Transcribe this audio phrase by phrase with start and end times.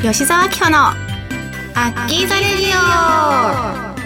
[0.00, 0.94] 吉澤明穂のア
[1.90, 3.98] ッキーザレディオ。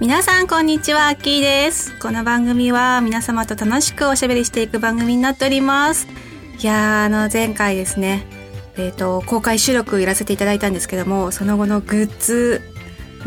[0.00, 1.92] 皆さんこんにちはアッキーです。
[1.98, 6.06] この番組は皆様と楽しくおしゃべりしていく番組になっております。
[6.58, 8.24] いやあの前回ですね
[8.78, 12.62] えっ、ー、と公開収録やらせていただいたんですけどもその後のグッズ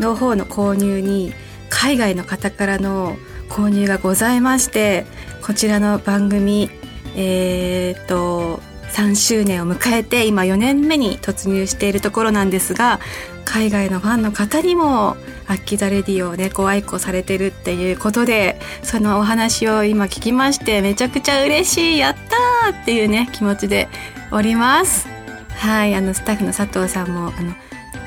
[0.00, 1.32] の方の購入に
[1.70, 3.16] 海外の方からの
[3.48, 5.06] 購入がございまして
[5.40, 6.68] こちらの番組
[7.14, 8.60] えっ、ー、と
[8.96, 12.98] 3周年を迎えて今4年目に突入しているところなんですが
[13.44, 23.88] 海外のファンの方にもアッキザレディをねご愛顧されてるっていうことでそのお話を今聞きましてめちゃくちゃ嬉しいやったーっていうね気持ちで
[24.32, 25.06] おります。
[25.50, 27.54] はいあのスタッフの佐藤さんもあの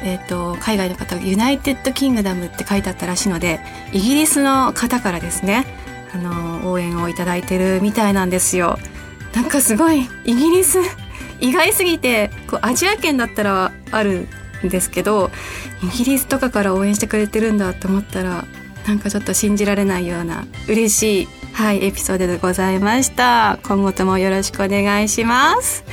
[0.01, 3.59] えーと、海外の方 United Kingdom って書いてあったらしいので
[3.91, 5.65] イギリスの方からですね
[6.13, 8.79] あの応援をいただいてるみたいなんですよ。
[9.33, 10.79] なんかすごいイギリス
[11.39, 14.27] 意外すぎてこうアジア圏だったらある
[14.63, 15.31] んですけど
[15.83, 18.45] イギリスとかから応援してくれてるんだと思ったら
[18.87, 23.59] なんかちょっと信じられないような嬉しい、はい、エピソードでございました。
[23.63, 25.83] 今後ともよろしくお願いします。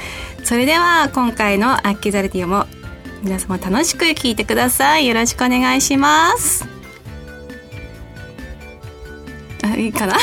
[0.43, 2.67] それでは今回のアッキザルティオも
[3.23, 5.07] 皆様楽しく聞いてください。
[5.07, 6.67] よろしくお願いします。
[9.63, 10.17] あいいかな？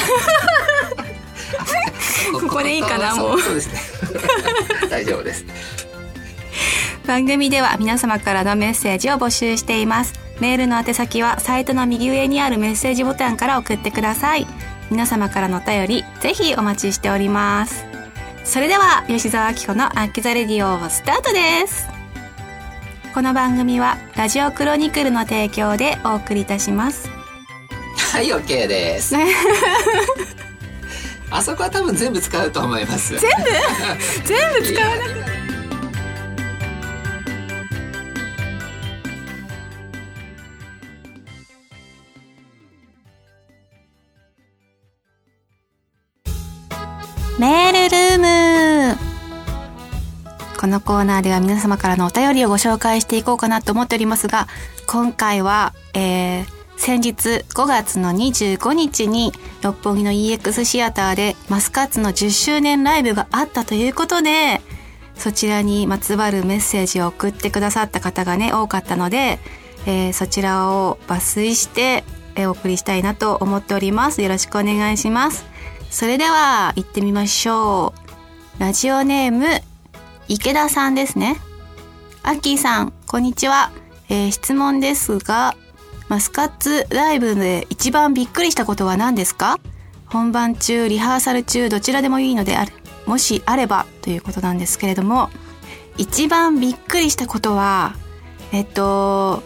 [2.31, 3.41] ここでいいかなもう。
[3.41, 3.79] そうですね。
[4.89, 5.45] 大丈夫です。
[7.05, 10.13] 番組では皆様からのメッセージを募集しています。
[10.39, 14.47] メールの宛先はサイトの右上にあるメッセージボタンから送ってください。
[14.89, 17.85] 皆様からのお便りぜひお待ちしております。
[18.43, 21.87] それでは吉沢明子のアッキザレディオスタートです。
[23.13, 27.09] この番組はラジオクロニクルの提供でお送りいたします。
[28.13, 29.15] はい OK です
[31.35, 33.17] あそこは多分全部使うと思います。
[33.17, 33.27] 全部？
[34.23, 35.33] 全部使わなくて。
[47.39, 48.97] メールルーム。
[50.61, 54.47] このコーナーでは皆様からのお便りをご紹介していこうかなと思っておりますが、
[54.85, 56.45] 今回は、えー、
[56.77, 64.61] 先日5月の25日に六本木の EX シアターでマスカッツの10周年ライブがあったということで、
[65.15, 69.39] そちらにまつわるメッセージを送ってくださった方がね、多かったので、
[69.85, 72.03] えー、そちらを抜粋して、
[72.37, 74.21] お送りしたいなと思っております。
[74.21, 75.45] よろしくお願いします。
[75.89, 77.93] それでは、行ってみましょ
[78.57, 78.59] う。
[78.59, 79.45] ラジオネーム、
[80.27, 81.37] 池田さんですね。
[82.23, 83.71] アッキーさん、こんにちは。
[84.09, 85.55] えー、質問ですが、
[86.09, 89.59] マスカッツライブで一番びっくりしたことは何ですか？
[90.07, 92.73] 本番中、リハーサル中、どちらでもいいのである。
[93.07, 95.29] もしあればということなんですけれども、
[95.97, 97.95] 一番びっくりしたことは、
[98.51, 99.41] えっと、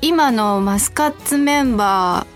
[0.00, 2.26] 今のマスカッツメンバ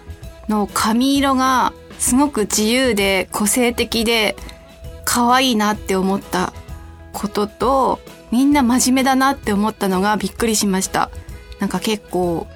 [0.49, 4.37] ーの髪色がすごく自由で個性的で
[5.05, 6.53] 可愛いなって思った
[7.13, 8.01] ことと、
[8.31, 11.11] みんな真面目だなって思ったのがびっくりしました。
[11.59, 12.47] なんか結構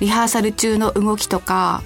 [0.00, 1.82] リハーサル中の動きとか、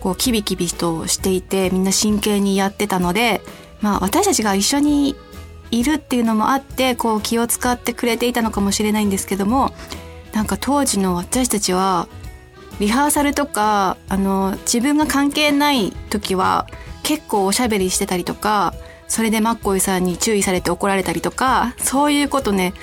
[0.00, 3.40] こう、キビキビとしていて、みんな真剣にやってたので、
[3.80, 5.16] まあ、私たちが一緒に
[5.70, 9.72] いるっていうのもあって、こう、気を使ってくれていたのかもしれないんですけども、
[10.32, 12.08] なんか当時の私たちは、
[12.80, 16.66] リハーサルとか、あの、自分が関係ない時は、
[17.02, 18.74] 結構おしゃべりしてたりとか、
[19.06, 22.74] それでマッコイさんに注意されて怒られたりとか、そういうことね、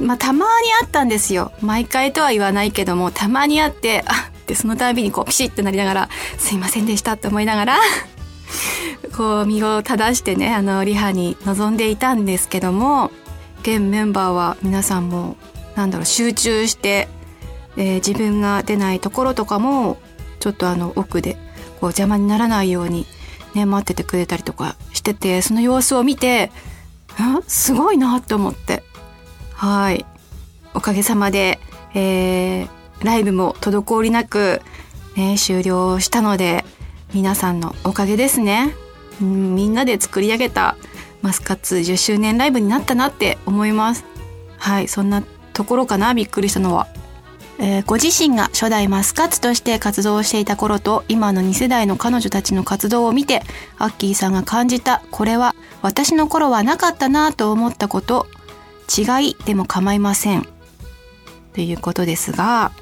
[0.00, 1.52] まあ、たまにあったんですよ。
[1.60, 7.78] 毎回とは言わないけども、たまにあって、あってそのたびにこうピシッてなりながら、すいませんでしたって思いながら
[9.16, 13.10] こう身を正してね、あの、リハに臨んでいたんですけども、
[13.62, 15.36] 現メンバーは皆さんも、
[15.74, 17.08] なんだろう、集中して、
[17.76, 19.98] えー、自分が出ないところとかも、
[20.40, 21.34] ちょっとあの、奥で、
[21.80, 23.06] こう邪魔にならないように、
[23.54, 26.52] ね、待っててくれたりとかしてて、その様子を見て、
[27.46, 28.84] すごいなって思って。
[29.58, 30.06] はい。
[30.72, 31.58] おかげさまで、
[31.92, 32.68] えー、
[33.02, 34.62] ライブも滞りなく、
[35.16, 36.64] ね、終了したので、
[37.12, 38.72] 皆さんのおかげですね。
[39.20, 40.76] うん、みんなで作り上げた
[41.22, 44.04] マスカッツ10周年ライブになったなって思います。
[44.58, 46.86] はい、そんなところかな、びっくりしたのは。
[47.58, 53.42] え、ご自身が初代マスカッツとして活動していた頃と今の2世代の彼女たちの活動を見て
[53.76, 58.28] アッキーさんが感じたこれは私の頃はなかったなと思ったこと
[58.88, 60.46] 違いでも構いません。
[61.54, 62.72] ということですが、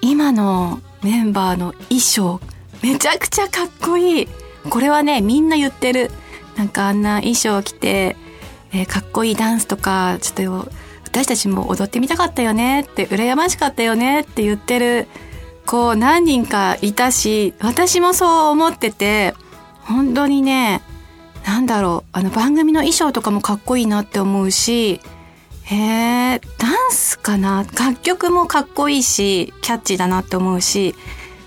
[0.00, 2.40] 今のメンバーの衣装、
[2.82, 4.28] めちゃくちゃかっこいい。
[4.70, 6.10] これはね、みんな言ってる。
[6.56, 8.16] なんかあんな衣装着て、
[8.72, 10.72] えー、かっこいいダンスとか、ちょっと
[11.16, 15.08] 私たちも踊ってみたかったよねって羨ましかったよねって言ってる
[15.64, 19.32] こう何人かいたし私もそう思ってて
[19.80, 20.82] 本当にね
[21.46, 25.00] なんだろうあの番組の衣装とかもかっこいいなって思うし
[25.62, 25.74] へ
[26.34, 27.64] えダンスかな？
[27.78, 30.94] 楽曲もかっこいいしキャッチーだなって思うし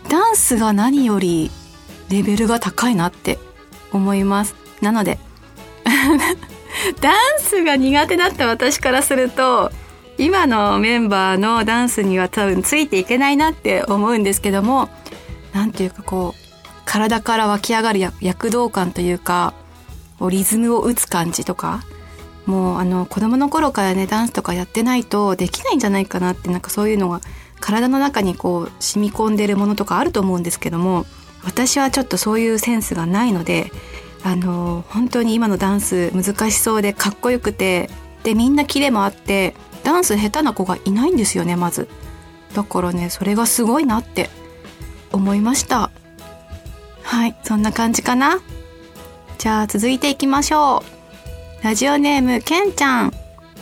[0.10, 1.51] ダンスが何より
[2.10, 3.38] レベルが高いなって
[3.92, 4.56] 思います。
[4.81, 5.19] なので
[7.02, 9.72] ダンスが苦手だった私からすると
[10.18, 14.90] 今のメンバーのダンスには多分ついていけないなって思うんですけども
[15.54, 16.50] なんていうかこう
[16.86, 19.54] 体から湧き上がる躍動感というか
[20.30, 21.83] リズムを打つ感じとか
[22.45, 27.21] もうあの子供の頃からねダンスとかやってないとできないんじゃないかなってなんかそういうのが
[27.60, 31.06] 体の中にこう染み込んでるものとかあると思うんですけども
[31.44, 33.71] 私はちょっとそういうセンスがないので
[34.24, 37.89] あの本当に今のダンス難しそうでかっこよくて
[38.24, 41.88] でみんなキレもあってダンス下手な子がいないんですよねまず。
[42.54, 44.30] だからねそれがすごいなって
[45.12, 45.92] 思いました。
[47.04, 48.39] はいそんな感じかな。
[49.39, 50.83] じゃあ続いていきましょ
[51.62, 51.63] う。
[51.63, 53.13] ラジオネームけんちゃん。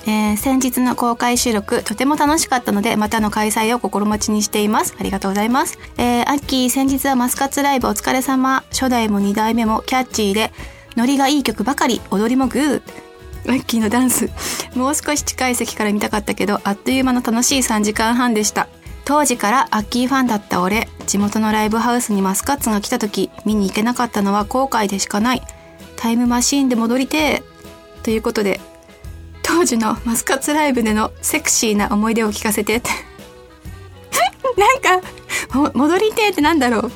[0.08, 4.96] えー、先日の公開収録とても楽しかったのでまたの開催を心待ちにしています。
[5.00, 5.78] ありがとうございます。
[6.00, 8.64] えー、アッキー先日はマスカッツライブお疲れ様。
[8.72, 10.52] 初代も2代目もキャッチーで
[10.96, 12.82] ノリがいい曲ばかり踊りもグー。
[13.48, 14.32] アッキーのダンス。
[14.74, 18.68] もう少し近い席から見たかったけどあっという間の楽しい3時間半でした。
[19.06, 25.44] 当時からアッキーファンだった俺地元のライブハウスにマスカッツが来た時見に行けなかったのは後悔でしかない。
[25.98, 27.44] タイムマシーンで戻りて
[28.04, 28.62] ということで
[29.44, 32.82] 当時のマスカツライブでのセクシーな思い出を聞かせて。
[34.58, 36.92] なんか戻りてってなんだろう。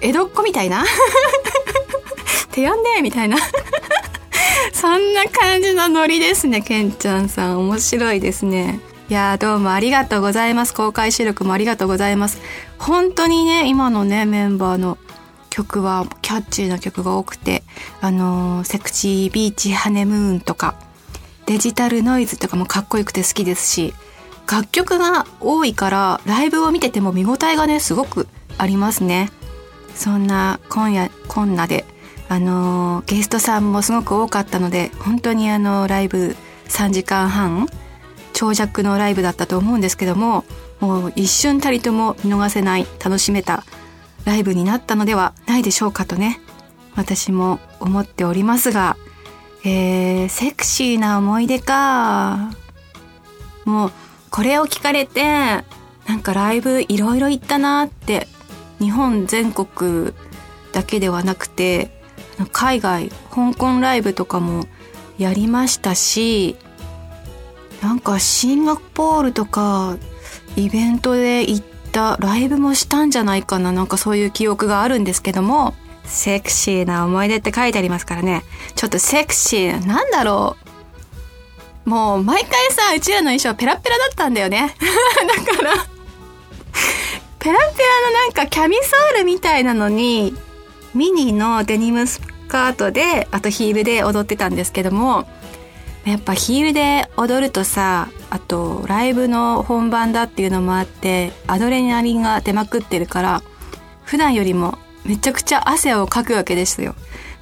[0.00, 0.84] 江戸っ子みたいな。
[2.52, 3.36] 手呼んでみたいな。
[4.72, 7.60] そんな感じのノリですねけんちゃんさん。
[7.60, 8.80] 面白いですね。
[9.10, 10.72] いやどうもありがとうございます。
[10.72, 12.40] 公開収録もありがとうございます。
[12.78, 14.96] 本当にね今のねメンバーの
[15.50, 17.62] 曲はキャッチーな曲が多くて
[18.00, 20.76] あのー、セクシービーチハネムーンとか
[21.46, 23.92] デジタルノイズとかもかっこよくて好きですし
[24.50, 28.26] 楽曲が多いからライブを見てても見応えがねすごく
[28.58, 29.30] ありますね。
[29.94, 31.84] そんな今夜こんなで
[32.28, 36.36] あのゲストさんもすごく多かったので本当にあのライブ
[36.68, 37.68] 3時間半
[38.32, 40.44] 長尺のライブだったと思うんですけども
[40.78, 43.64] もう一瞬たりとも見逃せない楽しめた
[44.24, 46.40] ライブになったのではないでしょうかとね
[46.96, 48.96] 私も思っておりますが
[49.62, 52.50] えー、セクシーな思い出か。
[53.66, 53.92] もう、
[54.30, 55.64] これを聞かれて、な
[56.16, 58.26] んかライブいろいろ行ったなって、
[58.78, 60.12] 日本全国
[60.72, 61.90] だけではなくて、
[62.52, 64.64] 海外、香港ライブとかも
[65.18, 66.56] やりましたし、
[67.82, 69.98] なんかシンガポールとか
[70.56, 78.42] イベントで行っったライブもしたんじゃないかななんかそういう記憶があるんですけどもセクシーな思い出って書いてありますからね。
[78.74, 80.56] ちょっとセクシー、なんだろ
[81.86, 81.90] う。
[81.90, 84.74] もう毎回さ、うちらの衣装ペラペラだったんだよね。
[85.46, 85.72] だから
[87.38, 90.34] ペラペラのなんかキャミソールみたいなのに、
[90.94, 95.28] ミニのデニムスカートで、あとヒールで踊ってたんですけども、
[96.04, 103.42] やっぱヒールで踊るとさ、あとライブの本番だっていうのもあって、アドレナリンが出まくってるから、
[104.04, 106.94] 普段よりもめちゃくちゃ汗をかくわけですよ。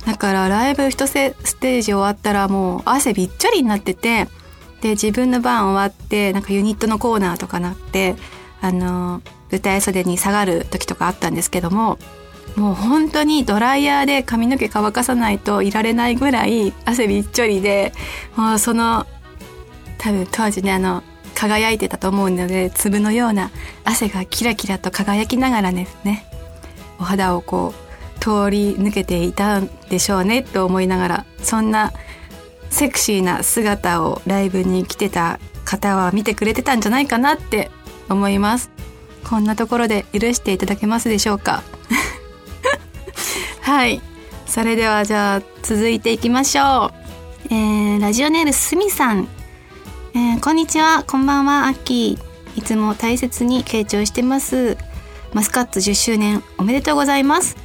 [0.06, 4.28] だからライブ一ステージ終わったらもう汗びっちょりになってて、
[4.80, 8.16] で、自分の番終わって、なんかユニットのコーナーとかなって、
[8.60, 11.98] あの、舞台袖に下がる時とかあったんですけども、
[12.58, 17.92] もう本当にドライヤーで髪の毛乾かさないといられないぐらい汗びっちょりで、
[18.36, 19.06] もうその、
[19.98, 21.02] 多分当時ね、あの、
[21.34, 23.50] 輝いてたと思うので、粒のような
[23.84, 26.26] 汗がキラキラと輝きながらですね、
[26.98, 31.92] お肌をこう通り抜けていたんでしょうねと思いながらそんな
[32.70, 37.70] セクシーな姿をライブに来てた方は見てくれてたんじゃないかなって
[38.08, 38.70] 思います。
[39.28, 41.62] こんなところで許していただけますでしょうか？
[43.68, 44.00] はい
[44.46, 46.90] それではじゃあ続いていきましょ
[47.50, 49.28] う、えー、ラジオネームすみさん、
[50.14, 54.78] えー、こんにちはこんばんはアッキーいつも大切に傾聴してます
[55.34, 57.56] マスカッツ10周年おめでとうございます。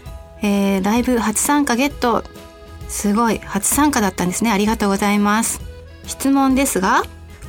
[0.42, 2.24] えー、ライブ初参加ゲット。
[2.90, 4.52] すごい、初参加だったんですね。
[4.52, 5.62] ありがとうございます。
[6.06, 7.04] 質問ですが、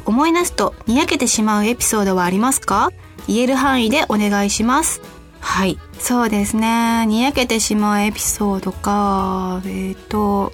[0.06, 2.90] 思い出すとにやけてしまうエピソードはありますか？
[3.26, 5.00] 言える範囲でお願いします。
[5.44, 5.78] はい。
[5.98, 7.06] そうですね。
[7.06, 9.62] にやけてしまうエピソードか。
[9.66, 10.52] えっ、ー、と、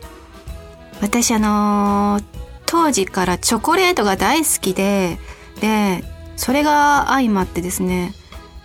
[1.00, 2.20] 私あの、
[2.66, 5.18] 当時からチョコレートが大好きで、
[5.60, 6.02] で
[6.36, 8.14] それが相まってですね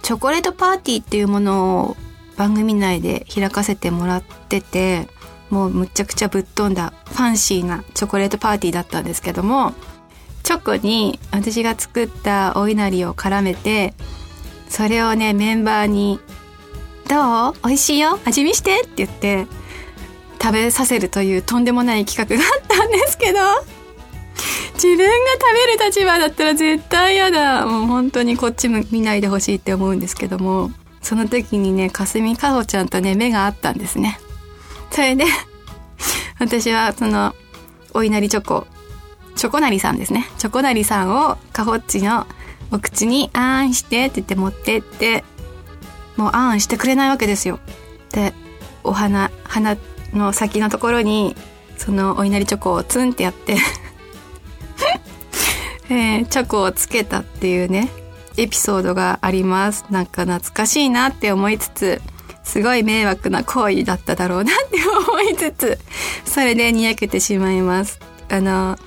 [0.02, 1.98] チョコレートパーティーっていうものを
[2.38, 5.08] 番組内で開かせてもらってて
[5.50, 9.74] もうむちゃくちゃぶっ飛んだファンシーなチョコレートパーティーだったんですけども
[10.44, 13.94] チョコに私が作ったお稲荷を絡めて
[14.76, 16.20] それをねメンバーに
[17.08, 17.54] 「どう？
[17.64, 18.20] 美味しいよ？
[18.26, 19.48] 味見して」って言って
[20.42, 23.40] 食べさせるというとんでもない企画があったんですけど
[24.74, 27.66] 自分が食べる立場だったら絶対嫌だ。
[27.66, 34.20] もう本当にこっちも見ないでほしいって思うんですけどもその時にねかすみかほちゃんとね目があったんですね。
[34.92, 35.24] それで
[36.38, 37.34] 私はその
[37.94, 38.68] お稲荷チョコ
[39.38, 40.28] チョコなりさんですね。
[40.38, 42.28] チョコなりさんをかほっちの
[42.76, 45.24] お口にあんしてって言って持ってって
[46.18, 47.60] もうあーんしてくれないわけですよ。
[48.12, 48.34] で
[48.84, 49.78] お花花
[50.14, 51.38] の先のところに
[51.78, 53.58] そのお稲荷チョコをツンってやって
[55.90, 57.90] えー、チョコをつけたっていうね
[58.36, 59.86] エピソードがあります。
[59.90, 62.02] なんか懐かしいなって思いつつ
[62.44, 64.80] すごい迷惑な行為だっただろうなって
[65.10, 65.80] 思いつつ
[66.26, 68.00] それでにやけてしまいます。
[68.30, 68.78] あの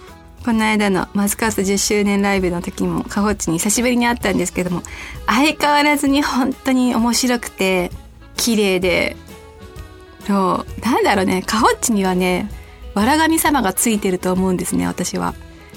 [0.45, 4.83] この間のマスカス10周年ライブの時もカホッチに久しぶりに会ったんですけども
[5.27, 7.91] 相変わらずに本当に面白くて
[8.37, 9.17] 綺麗で
[10.27, 11.43] そうなんだろうね。
[11.43, 12.51] カホッチにはね
[12.95, 15.35] わら神様がついてると思うんですね私は。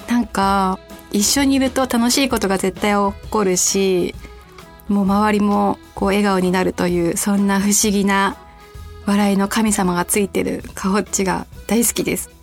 [0.07, 0.79] なんか
[1.11, 4.15] 一緒にいると楽しいことが絶対起こるし
[4.87, 8.37] もう周りもこう笑顔になるというそんな不思議な
[9.05, 12.40] 笑いの神様がついてるカホッチが大好きです。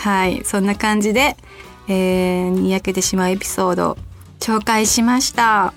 [0.00, 1.36] はいそんな感じで、
[1.88, 3.98] えー、にやけてしまうエピソード
[4.40, 5.74] 紹介しました。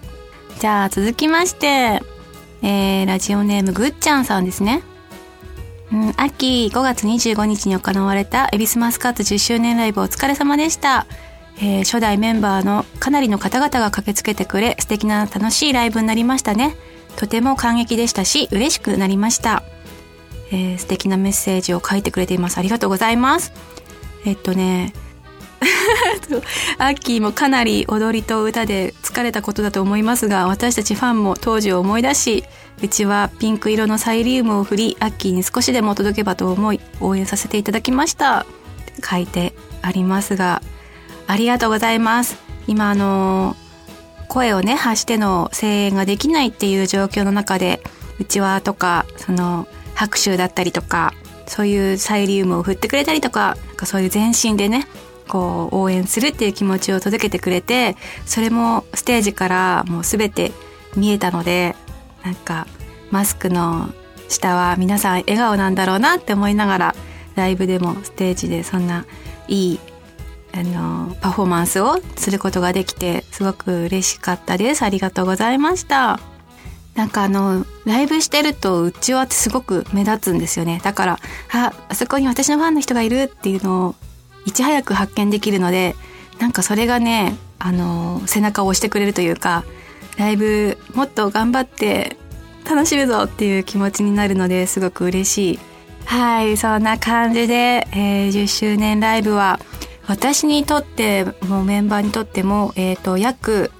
[0.59, 2.01] じゃあ続きまして
[2.63, 4.81] えー、ラジオネームぐっちゃんさんですね。
[5.91, 11.05] うん、秋5月25日に行われたエビスマスカット10周年ライブお疲れ様でした。
[11.57, 16.75] えー、初代メンバーのかなりの方々が駆けつけてくれ素敵な楽しいライブになりましたね。
[17.17, 19.61] とても感激でしたし嬉しくなりました、
[20.51, 22.57] えー、素敵なメッセージを書いてくれています。
[22.57, 23.51] ありがとうございます。
[24.25, 24.93] えっとね
[26.77, 32.43] アッキーもかなり踊りと歌で疲れたことだと思いますが私たちファンも当時を思い出し
[32.81, 38.45] うちはピンク色のサイリウムを振りアッキーに少しでも届けばと思い応援させていただきました
[39.03, 40.61] 書いてありますが
[41.27, 42.37] ありがとうございます。
[42.67, 43.55] 今あの
[44.29, 47.81] 声をね発しての声援ができないっていう状況の中で
[48.19, 51.13] うちわとかその拍手だったりとか
[51.47, 54.87] そういうサイリウムを振ってくれたりとかなんかそういう全身でね
[55.27, 57.95] こう応援するっていう気持ちを届けてくれて
[58.25, 60.51] それもステージからもう全て
[60.95, 61.75] 見えたので
[62.23, 62.67] なんか
[63.11, 63.89] マスクの
[64.29, 66.95] 下は皆さん笑顔なんだろうなって思いながら
[67.35, 69.05] ライブでもステージでそんな
[69.47, 69.79] いい
[70.53, 74.83] あのパフォーマンスをすることができてすごく嬉しかったです。
[74.83, 76.32] ありがとうございました。
[76.95, 80.79] なんかあのライブしてるとうちわってすごく目立つんですよね。
[80.83, 81.19] だから
[81.51, 83.95] ああそこに私のファンの人がいるっていうのを
[84.45, 85.95] いち早く発見できるので
[86.39, 89.63] なんかそれがねあの背中を押してくれるというか
[90.17, 92.17] ライブもっと頑張って
[92.69, 95.59] 楽しむぞっていう気持ちになるのですごく嬉しい。
[96.05, 99.59] はいそんな感じで、えー、10周年ライブは
[100.07, 103.71] 私にとってもメンバーにとっても、えっ、ー、と、約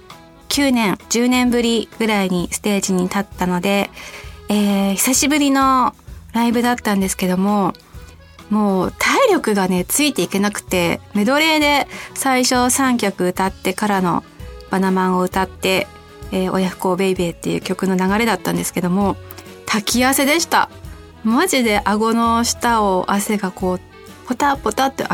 [0.54, 3.90] 9年、10年ぶりぐらいにステージに立ったので、
[4.48, 5.96] えー、久しぶりの
[6.32, 7.72] ライブだったんですけども、
[8.50, 14.22] もう体力がね、ついていけなくて、メドレーで最初3曲歌ってからの
[14.70, 15.88] バナマンを歌って、
[16.30, 19.16] えー、親不孝ベイベーっていう曲の流れだったんですけども、
[19.66, 20.70] 滝汗でした。
[21.24, 23.80] マジで顎の下を汗がこう、
[24.28, 25.04] ポタポタって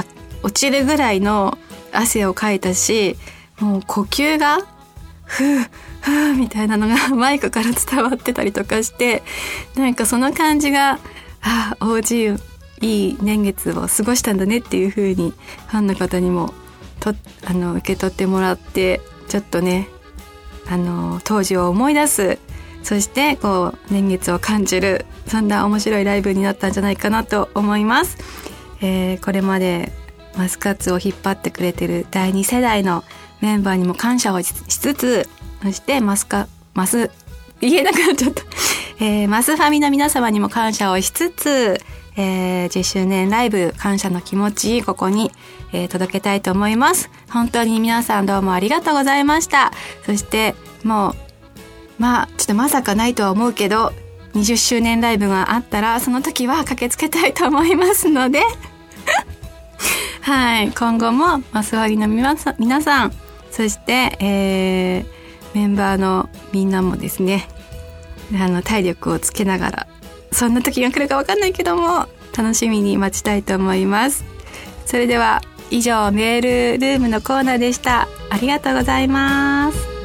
[0.42, 1.56] 落ちるぐらいの
[1.92, 3.16] 汗をかいたし
[3.60, 4.58] もう呼吸が
[5.30, 5.58] ふう
[6.00, 9.22] ふうみたいなのが マイクから伝わってたりとかして
[9.76, 10.98] なんかその感じが
[11.42, 12.40] ああ OG
[12.80, 15.32] いい年月を過ごしたんだねっていう風に
[15.68, 16.52] ファンの方にも
[16.98, 17.14] と
[17.46, 19.88] あの受け取ってもらってちょっとね
[20.68, 22.38] あの当時を思い出す
[22.82, 28.16] そしてこう年月を感じるそんな面白いライブになったんじゃないかなと思います。
[28.80, 29.92] えー、これまで
[30.36, 33.04] マスカッツを引っ張ってくれてる第2世代の
[33.40, 35.28] メンバーにも感謝をしつつ
[35.62, 37.10] そしてマスカマス
[37.60, 38.42] 言えなくなっちゃった、
[39.04, 41.80] えー、マスファミの皆様にも感謝をしつつ、
[42.16, 45.30] えー、10周年ライブ感謝の気持ちここに、
[45.72, 47.10] えー、届けたいと思います。
[47.28, 49.72] 本当に皆さんどうもありがとうございました。
[50.06, 50.54] そして
[50.84, 51.14] もう
[51.98, 53.92] まあちょっとまさかないとは思うけど
[54.34, 58.42] 20周年ライブがあったらその時は駆けつけたいと思いますので。
[60.22, 63.12] はい今後もマスワリの皆さ皆さん
[63.60, 65.04] そして、えー、
[65.54, 67.46] メンバーのみんなもですね
[68.34, 69.86] あの体力をつけながら
[70.32, 74.24] そんな時が来るか分かんないけども楽しみに待ちたいと思います。
[74.86, 78.08] それでは以上メールルームのコーナーでした。
[78.30, 79.99] ありがとうございます。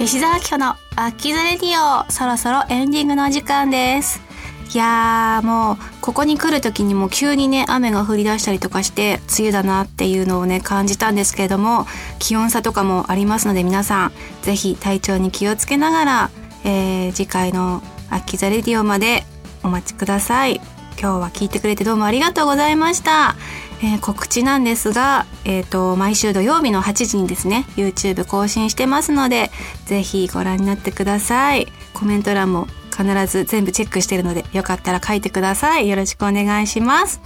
[0.00, 4.22] 吉沢明歩のアッキーズレディオそろそろエンディングのお時間です。
[4.74, 11.84] いやーもうここに来る時にも急にね雨が降り出したりとかして梅雨だなっていうのをね感じたんですけれども
[12.18, 16.30] 気温差とかもありますので皆さん是非体調に気をつけながら、
[16.64, 19.24] えー、次回の「アッキザレディオ」まで
[19.62, 20.62] お待ちください。
[20.98, 23.34] 今日は聞いてくれてどうもありがとうございました、
[23.82, 29.50] えー、告知なんですが、えーと、毎週土曜日の8時にですね YouTube 更新してますので
[29.86, 35.88] 是非ご覧になってくださいコメント欄も必ず全部チェックしてるのでよかったら書いてください。
[35.88, 37.20] よろしくお願いします。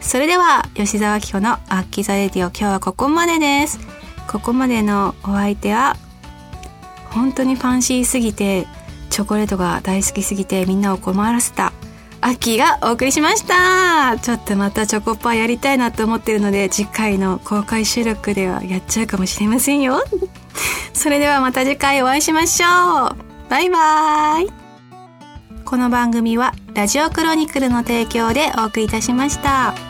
[0.00, 3.80] それでは、吉沢紀子のアッキザレディオ今日はここまでです。
[4.28, 5.96] ここまでのお相手は、
[7.10, 8.66] 本当にファンシーすぎて、
[9.10, 11.72] チョコレートが大好きすぎてみんなを困らせた。
[12.20, 14.18] アキがお送りしました。
[14.18, 20.02] ちょっとまたチョコパーやりたいなと思ってるので次回の公開収録ではやっちゃうかもしれませんよ。
[20.92, 23.16] それではまた次回お会いしましょう。
[23.48, 24.48] バイバイ。
[25.64, 29.87] この番組はラジオクロニクルの提供でお送りいたしました。